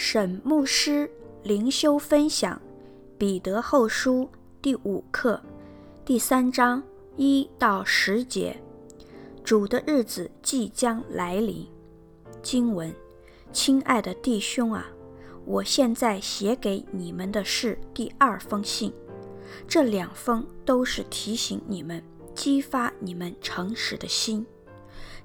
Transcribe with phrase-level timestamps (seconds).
[0.00, 1.10] 沈牧师
[1.42, 2.54] 灵修分享
[3.18, 4.22] 《彼得后书》
[4.62, 5.42] 第五课
[6.04, 6.80] 第三章
[7.16, 8.56] 一到十节。
[9.42, 11.66] 主的日子即将来临。
[12.40, 12.94] 经文：
[13.52, 14.86] 亲爱的弟兄啊，
[15.44, 18.92] 我现在写给你们的是第二封信，
[19.66, 22.00] 这两封都是提醒你们、
[22.36, 24.46] 激发你们诚实的心，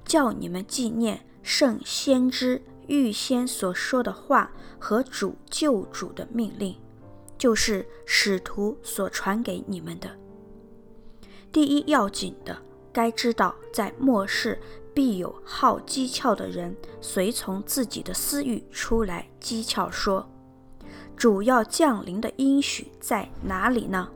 [0.04, 2.60] 叫你们纪念圣先知。
[2.86, 6.76] 预先所说的话和主救主的命令，
[7.38, 10.10] 就是使徒所传给你们的。
[11.52, 12.56] 第一要紧的，
[12.92, 14.58] 该知道，在末世
[14.92, 20.28] 必有好讥诮的人，随从自己的私欲出来讥诮说
[21.16, 24.10] ：“主要降临的应许在哪里呢？”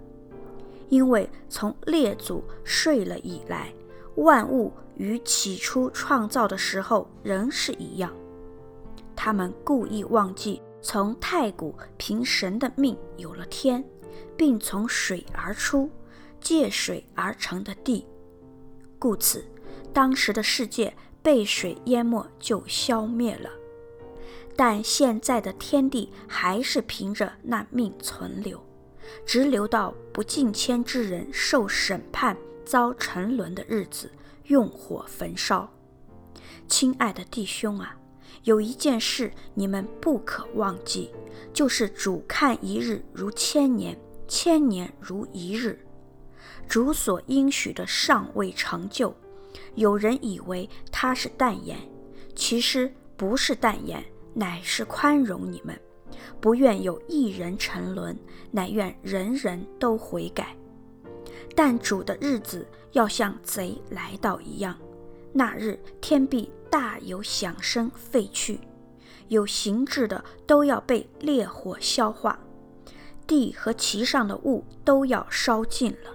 [0.88, 3.72] 因为从列祖睡了以来，
[4.16, 8.10] 万物与起初创造的时候仍是一样。
[9.28, 13.84] 他们故意忘记，从太古凭神的命有了天，
[14.38, 15.90] 并从水而出，
[16.40, 18.06] 借水而成的地，
[18.98, 19.44] 故此
[19.92, 23.50] 当时的世界被水淹没就消灭了。
[24.56, 28.58] 但现在的天地还是凭着那命存留，
[29.26, 34.10] 直留到不敬虔之人受审判、遭沉沦的日子，
[34.44, 35.70] 用火焚烧。
[36.66, 37.94] 亲爱的弟兄啊！
[38.44, 41.10] 有一件事你们不可忘记，
[41.52, 45.78] 就是主看一日如千年，千年如一日。
[46.68, 49.14] 主所应许的尚未成就，
[49.74, 51.78] 有人以为他是淡言，
[52.34, 55.78] 其实不是淡言，乃是宽容你们，
[56.40, 58.16] 不愿有一人沉沦，
[58.50, 60.54] 乃愿人人都悔改。
[61.54, 64.78] 但主的日子要像贼来到一样，
[65.38, 66.50] 那日天必。
[66.70, 68.60] 大有响声废去，
[69.28, 72.38] 有形质的都要被烈火消化，
[73.26, 76.14] 地和其上的物都要烧尽了。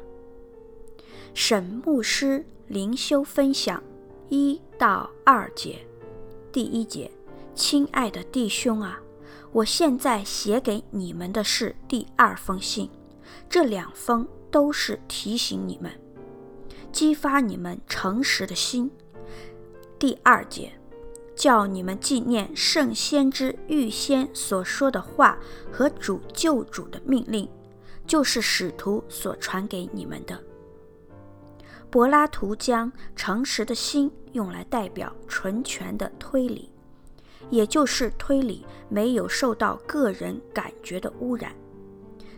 [1.34, 3.82] 沈牧师灵修分享
[4.30, 5.84] 一到二节，
[6.52, 7.10] 第一节，
[7.56, 9.02] 亲爱的弟兄啊，
[9.52, 12.88] 我现在写给你们的是第二封信，
[13.50, 15.92] 这两封都是提醒你们，
[16.92, 18.92] 激发你们诚实的心。
[20.04, 20.70] 第二节，
[21.34, 25.40] 叫你们纪念圣先知预先所说的话
[25.72, 27.48] 和主救主的命令，
[28.06, 30.38] 就是使徒所传给你们的。
[31.90, 36.70] 柏拉图将诚实的心用来代表纯全的推理，
[37.50, 41.56] 也就是推理没有受到个人感觉的污染，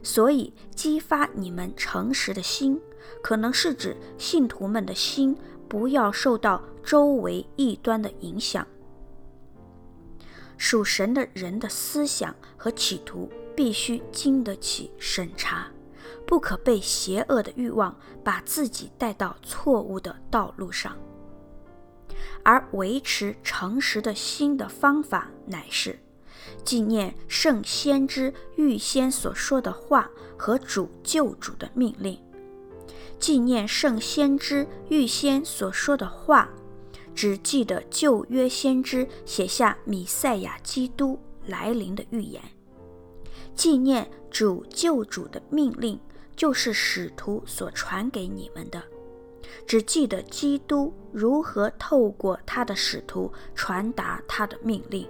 [0.03, 2.79] 所以激发你们诚实的心，
[3.23, 5.35] 可能是指信徒们的心。
[5.67, 8.65] 不要受到周围异端的影响。
[10.57, 15.67] 属神的人的思想和企图必须经得起审查，
[16.25, 20.95] 不可被邪恶的欲望把自己带到错误的道路上。
[22.43, 25.99] 而维持诚实的心的方法，乃是
[26.63, 32.17] 纪念圣先知预先所说的话和主救主的命令。
[33.17, 36.49] 纪念圣先知预先所说的话，
[37.15, 41.17] 只记得旧约先知写下弥赛亚基督
[41.47, 42.41] 来临的预言；
[43.55, 45.99] 纪念主救主的命令，
[46.35, 48.83] 就是使徒所传给你们的，
[49.65, 55.07] 只记得基督如何透过他的使徒传达他的命令，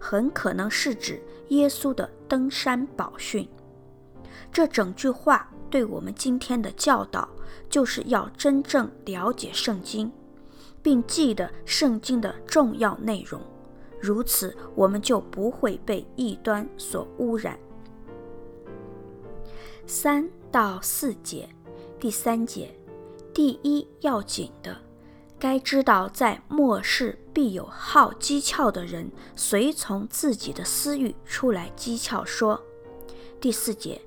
[0.00, 3.48] 很可能是指耶稣的登山宝训。
[4.52, 5.48] 这整句话。
[5.74, 7.28] 对我们今天的教导，
[7.68, 10.08] 就是要真正了解圣经，
[10.80, 13.40] 并记得圣经的重要内容，
[14.00, 17.58] 如此我们就不会被异端所污染。
[19.84, 21.48] 三到四节，
[21.98, 22.72] 第三节，
[23.32, 24.76] 第一要紧的，
[25.40, 32.62] 该知道在末世必有好讥诮的人，随从自己的私欲出来讥诮说。
[33.40, 34.00] 第四节。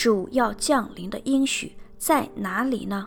[0.00, 3.06] 主要降临的应许在哪里呢？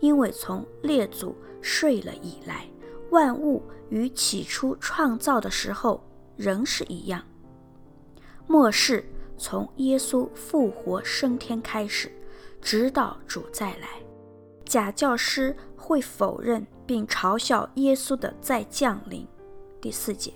[0.00, 2.68] 因为从列祖睡了以来，
[3.08, 6.06] 万物与起初创造的时候
[6.36, 7.22] 仍是一样。
[8.46, 9.02] 末世
[9.38, 12.12] 从耶稣复活升天开始，
[12.60, 13.88] 直到主再来，
[14.66, 19.26] 假教师会否认并嘲笑耶稣的再降临。
[19.80, 20.34] 第四节，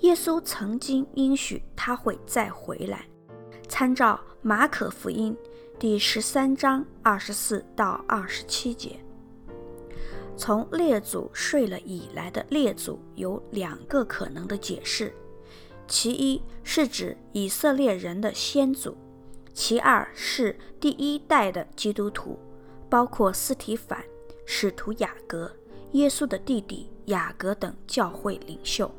[0.00, 3.04] 耶稣曾经应许他会再回来。
[3.68, 4.18] 参照
[4.48, 5.36] 马可福音
[5.78, 8.98] 第十三章二十四到二十七节，
[10.38, 15.12] 从列祖睡了以来的列祖有两个可能的解释：
[15.86, 18.96] 其一是指以色列人的先祖，
[19.52, 22.38] 其二是第一代的基督徒，
[22.88, 24.02] 包括斯提凡、
[24.46, 25.52] 使徒雅各、
[25.92, 28.90] 耶稣的弟弟雅各等教会领袖。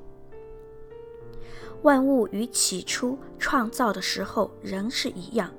[1.83, 5.51] 万物与起初创造的时候仍是一样，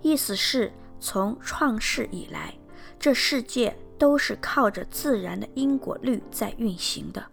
[0.00, 2.54] 意思是从创世以来，
[2.98, 7.24] 这世界都是靠着自然的因果律在运行的，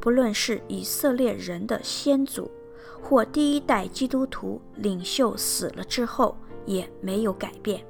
[0.00, 2.50] 不论是以色列人的先祖。
[3.04, 7.84] 或第一代基督徒领袖死了之后也没有改变。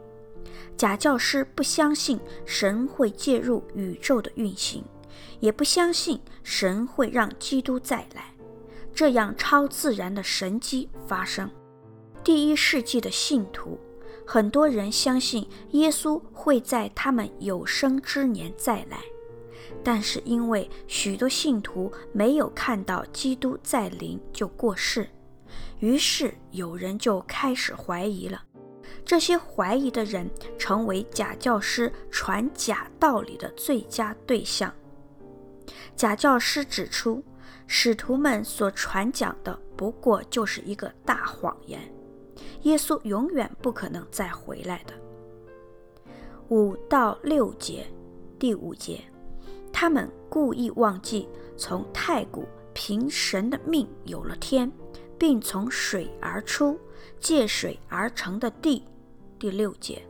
[0.74, 4.82] 假教师不相信神会介入宇宙的运行，
[5.38, 8.31] 也不相信神会让基督再来，
[8.94, 11.50] 这样超自然的神迹发生。
[12.24, 13.78] 第一世纪的信徒，
[14.26, 18.98] 很多人相信耶稣会在他们有生之年再来，
[19.82, 25.08] 但是因为许多信徒没有看到基督再临就过世。
[25.80, 28.40] 于是有人就开始怀疑了，
[29.04, 34.72] 这些怀疑的人成为假教师传假道理的最佳对象。
[35.96, 37.22] 假教师指出，
[37.66, 41.80] 使徒们所传讲的不过就是一个大谎言，
[42.62, 44.94] 耶稣永远不可能再回来的。
[46.48, 47.86] 五到六节，
[48.38, 49.00] 第五节，
[49.72, 54.70] 他们故意忘记从太古凭神的命有了天。
[55.18, 56.76] 并从水而出，
[57.20, 58.84] 借水而成的地，
[59.38, 60.02] 第六节。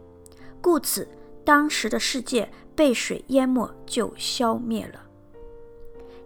[0.58, 1.06] 故此，
[1.44, 5.05] 当时的世界被水淹没，就消灭了。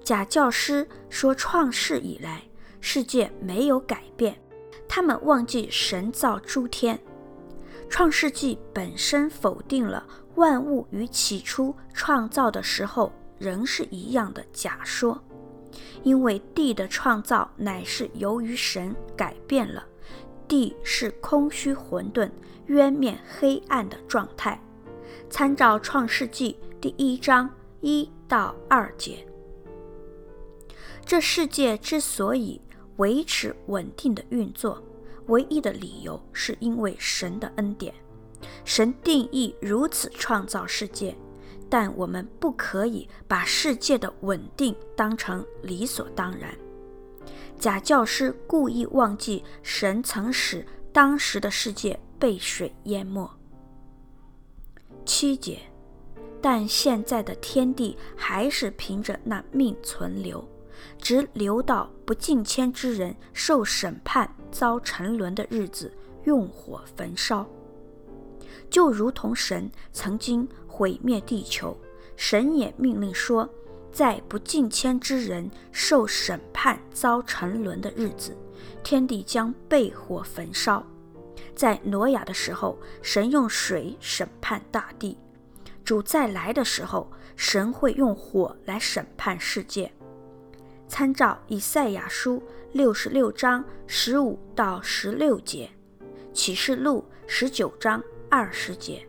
[0.07, 2.41] 假教师说，创世以来，
[2.81, 4.41] 世界没有改变。
[4.87, 6.97] 他们忘记神造诸天。
[7.89, 10.07] 创世纪本身否定了
[10.37, 15.21] 万物与起初创造的时候仍是一样的假说。
[16.05, 19.85] 因为地的创造乃是由于神改变了，
[20.47, 22.31] 地是空虚混沌、
[22.67, 24.63] 渊面黑暗的状态。
[25.29, 27.51] 参照创世纪第一章
[27.81, 29.27] 一到二节，
[31.07, 32.61] 这世界之所以
[32.97, 34.83] 维持稳定的运作，
[35.29, 37.95] 唯一的理由是因为神的恩典。
[38.65, 41.17] 神定义如此创造世界。
[41.69, 46.57] 但我们不可以把世界的稳定当成理所当然。
[47.59, 53.29] 假教师故意忘记神曾使当时的世界被水淹没。
[55.05, 55.59] 七节，
[56.41, 60.47] 但现在的天地还是凭着那命存留，
[60.99, 65.93] 直留到不敬虔之人受审判、遭沉沦的日子，
[66.25, 67.47] 用火焚烧。
[68.69, 71.77] 就如同神曾经毁灭地球，
[72.17, 73.49] 神也命令说，
[73.93, 78.37] 在不敬虔之人受审判、遭沉沦的日子，
[78.83, 80.85] 天地将被火焚烧。
[81.55, 85.17] 在挪亚的时候，神用水审判大地；
[85.85, 89.91] 主再来的时候，神会用火来审判世界。
[90.89, 92.43] 参照以赛亚书
[92.73, 95.71] 六十六章十五到十六节，
[96.33, 98.03] 启示录十九章。
[98.29, 99.07] 二十节，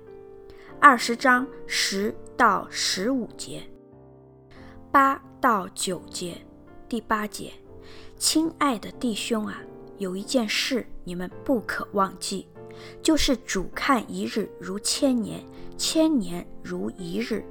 [0.79, 3.63] 二十章十到十五节，
[4.91, 6.36] 八到九节，
[6.88, 7.51] 第八节，
[8.15, 9.60] 亲爱的弟兄啊，
[9.98, 12.48] 有一件事你们不可忘记，
[13.01, 15.43] 就是主看一日如千年，
[15.77, 17.43] 千年如一日。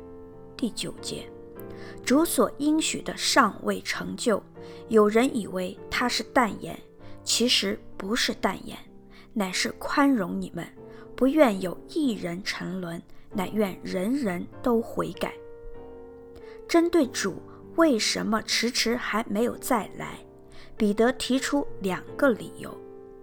[0.56, 1.28] 第九节，
[2.04, 4.42] 主所应许的尚未成就，
[4.88, 6.78] 有人以为他是淡言，
[7.24, 8.78] 其实不是淡言，
[9.32, 10.66] 乃是宽容你们。
[11.16, 13.02] 不愿有一人沉沦，
[13.32, 15.32] 乃愿人人都悔改。
[16.68, 17.40] 针对主
[17.76, 20.18] 为什么迟迟还没有再来，
[20.76, 22.76] 彼得提出两个理由：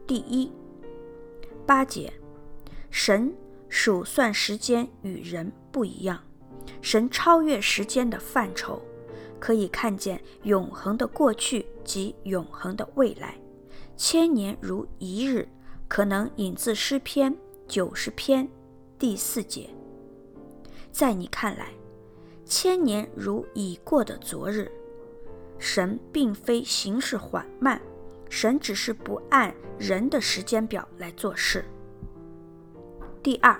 [0.07, 0.51] 第一，
[1.67, 2.11] 八节，
[2.89, 3.31] 神
[3.69, 6.19] 数算时间与人不一样，
[6.83, 8.79] 神超越时间的范畴，
[9.39, 13.35] 可以看见永恒的过去及永恒的未来。
[13.97, 15.47] 千年如一日，
[15.87, 17.35] 可能引自诗篇。
[17.65, 18.47] 九十篇
[18.99, 19.69] 第四节，
[20.91, 21.69] 在你看来，
[22.45, 24.69] 千年如已过的昨日。
[25.57, 27.81] 神并非行事缓慢，
[28.29, 31.63] 神只是不按人的时间表来做事。
[33.23, 33.57] 第二，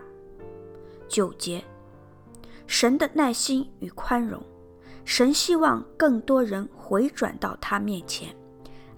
[1.08, 1.63] 九节，
[2.67, 4.41] 神的耐心与宽容，
[5.05, 8.36] 神希望更多人回转到他面前。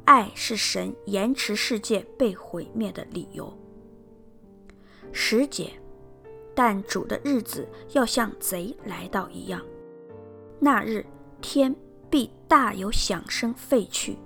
[0.05, 3.51] 爱是神延迟世界被毁灭的理由。
[5.11, 5.71] 十节，
[6.53, 9.61] 但主的日子要像贼来到一样，
[10.59, 11.05] 那日
[11.41, 11.75] 天
[12.09, 14.17] 必大有响声废去，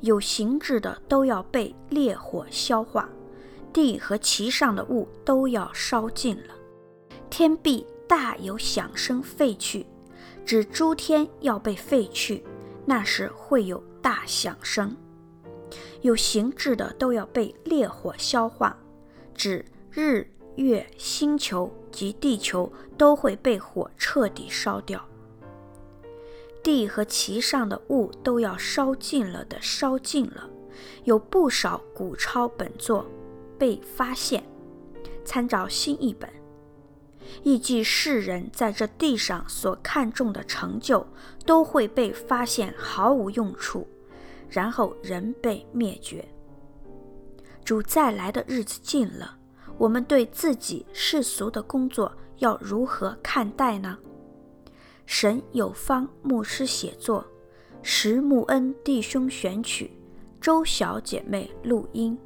[0.00, 3.08] 有形质的都要被烈火消化，
[3.72, 6.54] 地和其上的物都要烧尽了。
[7.30, 9.86] 天必大有响声废去，
[10.44, 12.44] 指诸天要被废去，
[12.84, 14.94] 那时会有大响声。
[16.02, 18.76] 有形质的都要被烈火消化，
[19.34, 20.26] 指日
[20.56, 25.02] 月星球及地球都会被火彻底烧掉。
[26.62, 30.50] 地和其上的物都要烧尽了的烧尽了，
[31.04, 33.06] 有不少古抄本作
[33.58, 34.44] 被发现，
[35.24, 36.28] 参照新译本，
[37.42, 41.06] 亦即世人在这地上所看重的成就
[41.44, 43.86] 都会被发现毫无用处，
[44.48, 46.26] 然后人被灭绝。
[47.64, 49.36] 主再来的日子近了，
[49.78, 53.98] 我们对自己世俗的工作要如何看待呢？
[55.06, 57.24] 神有方牧师写作，
[57.82, 59.90] 石木恩弟兄选曲，
[60.40, 62.18] 周小姐妹录音。